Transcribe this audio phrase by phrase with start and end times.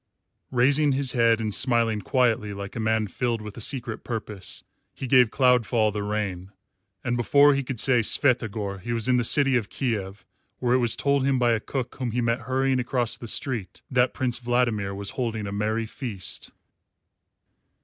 [0.49, 4.63] Raising his head and smiling quietly like a man filled with a secret purpose,
[4.95, 6.51] he gave Cloudfall the rein,
[7.03, 10.25] and before he could say "Svyatogor" he was in the city of Kiev,
[10.57, 13.83] where it was told him by a cook whom he met hurrying across the street
[13.91, 16.49] that Prince Vladimir was holding a merry feast.